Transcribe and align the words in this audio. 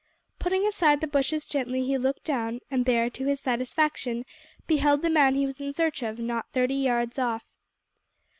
Pushing 0.39 0.65
aside 0.65 0.99
the 0.99 1.05
bushes 1.05 1.45
gently 1.45 1.85
he 1.85 1.95
looked 1.95 2.23
down, 2.23 2.59
and 2.71 2.85
there, 2.87 3.07
to 3.07 3.27
his 3.27 3.39
satisfaction, 3.39 4.25
beheld 4.65 5.03
the 5.03 5.11
man 5.11 5.35
he 5.35 5.45
was 5.45 5.61
in 5.61 5.71
search 5.71 6.01
of, 6.01 6.17
not 6.17 6.49
thirty 6.53 6.73
yards 6.73 7.19
off. 7.19 7.45